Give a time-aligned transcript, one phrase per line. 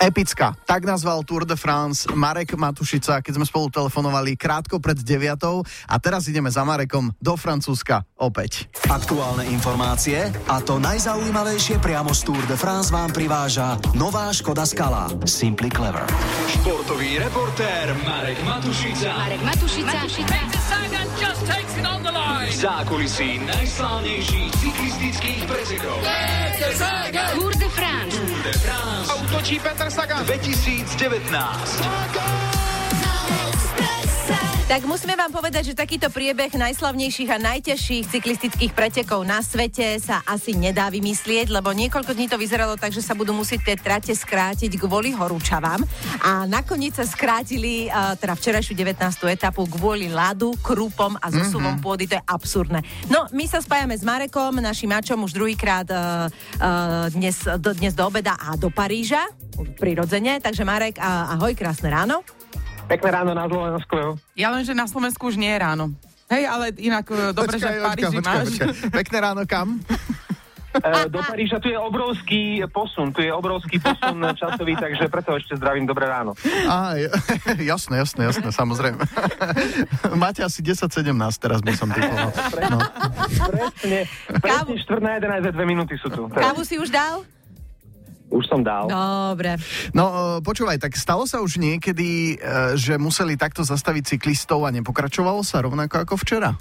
[0.00, 0.56] Epická.
[0.64, 5.36] Tak nazval Tour de France Marek Matušica, keď sme spolu telefonovali krátko pred 9.
[5.92, 8.72] A teraz ideme za Marekom do Francúzska opäť.
[8.88, 15.12] Aktuálne informácie a to najzaujímavejšie priamo z Tour de France vám priváža nová Škoda Skala
[15.28, 16.08] Simply Clever.
[16.48, 19.12] Športový reportér Marek Matušica.
[19.12, 20.00] Marek Matušica.
[22.60, 25.96] Zákulisí najslávnejších cyklistických pretekov.
[27.36, 28.12] Tour de France.
[28.16, 30.20] Tour de France Útočí Petr Sagan.
[30.28, 32.49] 2019.
[34.70, 40.22] Tak musíme vám povedať, že takýto priebeh najslavnejších a najťažších cyklistických pretekov na svete sa
[40.22, 44.14] asi nedá vymyslieť, lebo niekoľko dní to vyzeralo tak, že sa budú musieť tie trate
[44.14, 45.82] skrátiť kvôli horúčavám.
[46.22, 49.10] A nakoniec sa skrátili uh, teda včerajšiu 19.
[49.34, 51.82] etapu kvôli ľadu, krúpom a zosuvom mm-hmm.
[51.82, 52.06] pôdy.
[52.06, 52.78] To je absurdné.
[53.10, 56.30] No, my sa spájame s Marekom, našim mačom už druhýkrát uh,
[56.62, 59.26] uh, dnes, do, dnes do obeda a do Paríža
[59.82, 60.38] prirodzene.
[60.38, 62.22] Takže Marek, ahoj, krásne ráno.
[62.90, 63.94] Pekné ráno na Slovensku.
[63.94, 64.10] jo.
[64.34, 65.94] Ja len, že na Slovensku už nie je ráno.
[66.26, 68.48] Hej, ale inak e, dobre, že v Paríži máš.
[68.90, 69.78] Pekné ráno kam?
[70.70, 75.58] E, do Paríža tu je obrovský posun, tu je obrovský posun časový, takže preto ešte
[75.58, 76.38] zdravím dobré ráno.
[76.70, 76.94] Á,
[77.74, 79.02] jasné, jasné, jasné, samozrejme.
[80.22, 81.10] Máte asi 10-17,
[81.42, 82.30] teraz by som typoval.
[82.70, 82.78] No.
[83.50, 84.06] Presne,
[84.38, 86.30] presne štvrt na 11 a 2 minúty sú tu.
[86.30, 86.54] Teraz.
[86.54, 87.26] Kávu si už dal?
[88.30, 88.86] Už som dal.
[88.86, 89.58] Dobre.
[89.90, 94.70] no, e, počúvaj, tak stalo sa už niekedy, e, že museli takto zastaviť cyklistov a
[94.70, 96.54] nepokračovalo sa rovnako ako včera?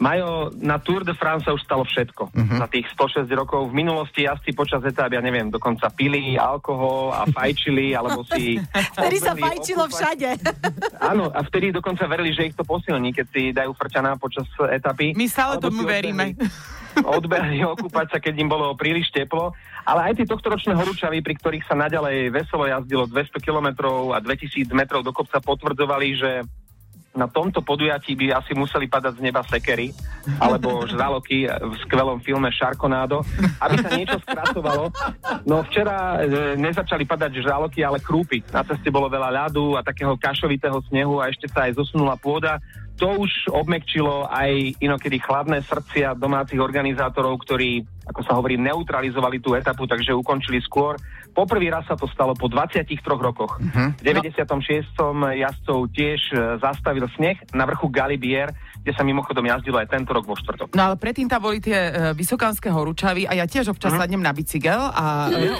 [0.00, 2.32] Majo, na Tour de France sa už stalo všetko.
[2.32, 2.56] Uh-huh.
[2.56, 3.68] Za tých 106 rokov.
[3.68, 8.56] V minulosti jazdci počas etáp, ja neviem, dokonca pili alkohol a fajčili, alebo si...
[8.96, 9.96] Vtedy sa fajčilo okúpať.
[10.00, 10.28] všade.
[11.12, 15.12] Áno, a vtedy dokonca verili, že ich to posilní, keď si dajú frčaná počas etapy.
[15.12, 16.32] My stále tomu veríme.
[16.96, 19.52] odbehli okúpať sa, keď im bolo príliš teplo.
[19.84, 24.64] Ale aj tie tohtoročné horúčavy, pri ktorých sa naďalej veselo jazdilo 200 kilometrov a 2000
[24.72, 26.30] metrov do kopca, potvrdzovali, že
[27.20, 29.92] na tomto podujatí by asi museli padať z neba sekery
[30.40, 33.20] alebo žraloky v skvelom filme Sharknado,
[33.60, 34.88] aby sa niečo skracovalo.
[35.44, 38.40] No včera e, nezačali padať žraloky, ale krúpy.
[38.48, 42.56] Na ceste bolo veľa ľadu a takého kašovitého snehu a ešte sa aj zosunula pôda.
[43.00, 49.56] To už obmekčilo aj inokedy chladné srdcia domácich organizátorov, ktorí, ako sa hovorí, neutralizovali tú
[49.56, 51.00] etapu, takže ukončili skôr.
[51.32, 53.56] Poprvý raz sa to stalo po 23 rokoch.
[53.56, 53.96] Mhm.
[53.96, 55.00] V 96.
[55.32, 58.52] jazdcov tiež e, zastavil sneh na vrchu Galibier,
[58.84, 60.76] kde sa mimochodom jazdilo aj tento rok vo štvrtok.
[60.76, 64.00] No ale predtým tam boli tie uh, vysokánske horúčavy a ja tiež občas Mhm.
[64.00, 65.56] sadnem na bicykel a e,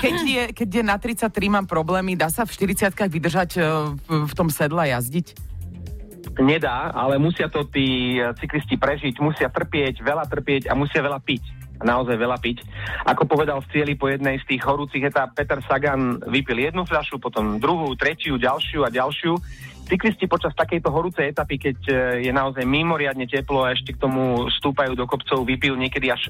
[0.00, 4.32] keď je, keď je na 33 mám problémy, dá sa v 40 vydržať v, v
[4.32, 5.57] tom sedle jazdiť?
[6.38, 11.18] Nedá, ale musia to tí e, cyklisti prežiť, musia trpieť, veľa trpieť a musia veľa
[11.18, 11.42] piť.
[11.78, 12.62] Naozaj veľa piť.
[13.06, 17.22] Ako povedal v cieli po jednej z tých horúcich etáp, Peter Sagan vypil jednu fľašu,
[17.22, 19.34] potom druhú, tretiu, ďalšiu a ďalšiu.
[19.88, 21.92] Cyklisti počas takejto horúcej etapy, keď e,
[22.28, 26.28] je naozaj mimoriadne teplo a ešte k tomu stúpajú do kopcov, vypijú niekedy až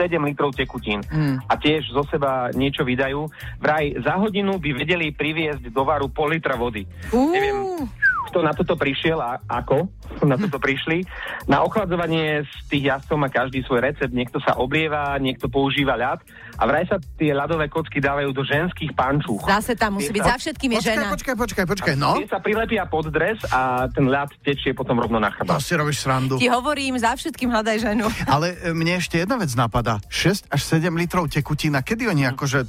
[0.00, 1.04] 6-7 litrov tekutín.
[1.12, 1.36] Mm.
[1.44, 3.28] A tiež zo seba niečo vydajú.
[3.60, 6.88] Vraj za hodinu by vedeli priviesť do varu pol litra vody.
[7.12, 7.84] Neviem,
[8.24, 9.86] kto na toto prišiel a ako
[10.22, 11.04] na toto prišli.
[11.44, 14.10] Na ochladzovanie z tých jazdcov má každý svoj recept.
[14.10, 16.24] Niekto sa oblieva, niekto používa ľad
[16.54, 19.42] a vraj sa tie ľadové kocky dávajú do ženských pančúch.
[19.42, 21.08] Zase tam musí byť, za všetkým je Počkaj, žena.
[21.10, 22.10] počkaj, počkaj, počkaj, no?
[22.16, 25.58] Tie sa prilepia pod dres a ten ľad tečie potom rovno na To chrbát.
[25.58, 26.36] si robíš srandu.
[26.36, 28.06] Ti hovorím, za všetkým hľadaj ženu.
[28.30, 29.98] Ale e, mne ešte jedna vec napadá.
[30.06, 32.64] 6 až 7 litrov tekutina, kedy oni akože...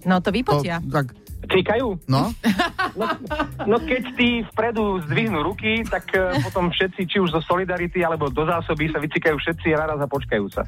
[0.00, 0.78] No to To, vypotia.
[0.80, 1.12] tak,
[1.48, 1.96] Cikajú?
[2.08, 2.30] no?
[3.64, 8.28] No keď tí vpredu zdvihnú ruky, tak e, potom všetci, či už zo Solidarity alebo
[8.28, 10.62] do zásoby sa vycikajú všetci naraz a počkajú sa.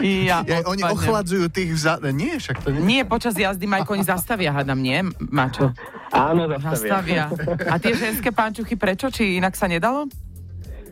[0.00, 2.04] Ja, Ja, oni ochladzujú tých vzad...
[2.12, 2.80] Nie, však to nie.
[2.80, 5.70] Nie, počas jazdy ma aj koni zastavia, hádam, nie, Mačo?
[6.12, 6.76] Áno, zastavia.
[6.76, 7.24] Zastavia.
[7.68, 9.08] A tie ženské pančuchy prečo?
[9.08, 10.08] Či inak sa nedalo?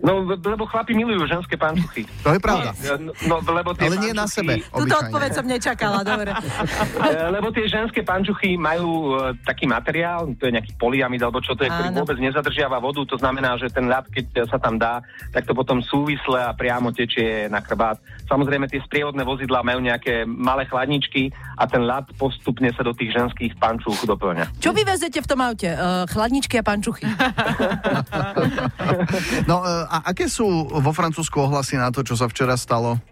[0.01, 2.09] No, lebo chlapi milujú ženské pančuchy.
[2.25, 2.73] To je pravda.
[2.97, 4.73] No, no, lebo tie Ale nie na pančuchy- sebe.
[4.73, 6.33] Túto odpoveď som nečakala, dobre.
[7.01, 11.57] E, Lebo tie ženské pančuchy majú e, taký materiál, to je nejaký polyamid alebo čo
[11.57, 12.05] to je, ktorý Áno.
[12.05, 15.01] vôbec nezadržiava vodu, to znamená, že ten ľad, keď sa tam dá,
[15.33, 17.97] tak to potom súvisle a priamo tečie na chrbát.
[18.29, 23.13] Samozrejme, tie sprievodné vozidlá majú nejaké malé chladničky a ten ľad postupne sa do tých
[23.13, 24.61] ženských pančúch doplňa.
[24.61, 25.73] Čo vy vezete v tom aute?
[25.73, 27.05] Uh, chladničky a pančuchy.
[29.47, 33.03] No e, a aké sú vo Francúzsku ohlasy na to, čo sa včera stalo?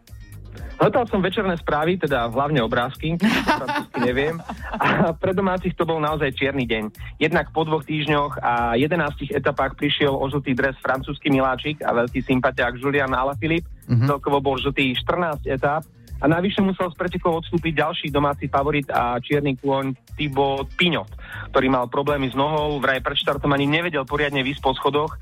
[0.78, 3.18] Hľadal som večerné správy, teda hlavne obrázky,
[3.58, 4.38] francúzsky neviem.
[4.78, 7.18] A pre domácich to bol naozaj čierny deň.
[7.18, 12.22] Jednak po dvoch týždňoch a 11 etapách prišiel o žltý dres francúzsky miláčik a veľký
[12.22, 13.66] sympatiák Julian Alaphilippe.
[13.90, 14.06] Mm-hmm.
[14.06, 15.82] Celkovo bol žltý 14 etap.
[16.18, 21.06] A navyše musel z pretekov odstúpiť ďalší domáci favorit a čierny kôň Thibaut Pignot.
[21.54, 25.14] ktorý mal problémy s nohou, vraj pred štartom ani nevedel poriadne vysť po schodoch.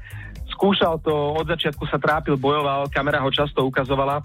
[0.56, 4.25] Skúšal to, od začiatku sa trápil, bojoval, kamera ho často ukazovala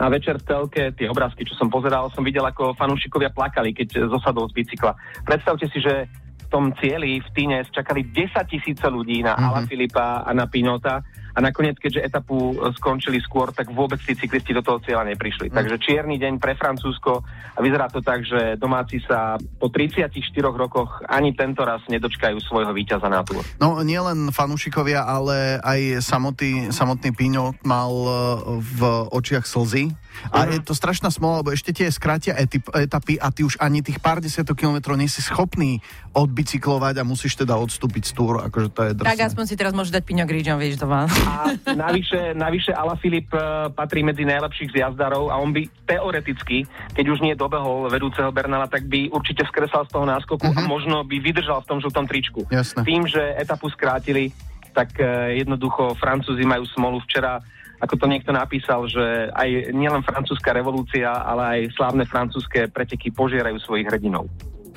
[0.00, 4.08] a večer v telke, tie obrázky, čo som pozeral, som videl, ako fanúšikovia plakali, keď
[4.08, 4.96] zosadol z bicykla.
[5.26, 9.48] Predstavte si, že v tom cieli v Týne čakali 10 tisíce ľudí na mm-hmm.
[9.52, 11.04] Ala Filipa a na Pinota
[11.34, 15.50] a nakoniec, keďže etapu e, skončili skôr, tak vôbec tí cyklisti do toho cieľa neprišli.
[15.50, 15.54] Mm.
[15.54, 17.22] Takže čierny deň pre Francúzsko
[17.54, 20.10] a vyzerá to tak, že domáci sa po 34
[20.42, 23.42] rokoch ani tento raz nedočkajú svojho víťaza na túr.
[23.62, 28.12] No nielen fanúšikovia, ale aj samotný, samotný Píňo mal e,
[28.58, 28.80] v
[29.10, 29.92] očiach slzy.
[30.34, 30.50] A Mhm.
[30.52, 34.02] je to strašná smola, lebo ešte tie skrátia etip, etapy a ty už ani tých
[34.02, 35.80] pár desiatok kilometrov nie si schopný
[36.12, 39.10] odbicyklovať a musíš teda odstúpiť z túr, akože to je drsné.
[39.16, 41.06] Tak aspoň si teraz môžeš dať Pinot Grigio, vieš, doma.
[41.26, 46.64] A navyše, navyše Ala Filip eh, patrí medzi najlepších z jazdárov a on by teoreticky,
[46.96, 51.04] keď už nie dobehol vedúceho Bernala, tak by určite skresal z toho náskoku a možno
[51.04, 52.46] by vydržal v tom žltom tričku.
[52.48, 52.84] Jasné.
[52.84, 54.32] Tým, že etapu skrátili,
[54.72, 57.40] tak eh, jednoducho Francúzi majú smolu včera
[57.80, 63.56] ako to niekto napísal, že aj nielen francúzska revolúcia, ale aj slávne francúzske preteky požierajú
[63.56, 64.28] svojich hrdinov.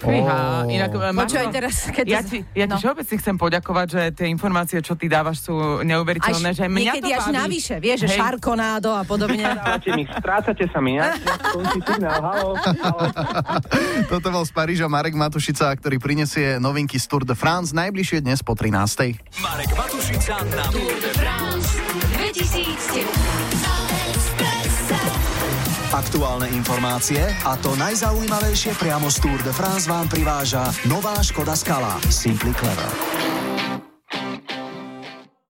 [0.03, 2.05] Fíha, inak, e, Počúvaj teraz, keď...
[2.05, 2.79] Ja ti, ja ti no.
[2.79, 5.55] všeobecne chcem poďakovať, že tie informácie, čo ty dávaš, sú
[5.87, 6.49] neuveriteľné.
[6.51, 7.39] Až že mňa niekedy to až baví.
[7.39, 9.47] navyše, vieš, že šarkonádo a podobne.
[9.93, 11.13] Mi, strácate sa mi, ja?
[11.53, 13.01] Končí signál, halo, halo.
[14.11, 18.41] Toto bol z Paríža Marek Matušica, ktorý prinesie novinky z Tour de France najbližšie dnes
[18.41, 18.73] po 13.
[19.39, 21.77] Marek Matušica na Tour de France
[22.17, 23.42] 2019.
[25.93, 32.01] Aktuálne informácie a to najzaujímavejšie priamo z Tour de France vám priváža nová Škoda Skala
[32.09, 33.22] Simply Clever.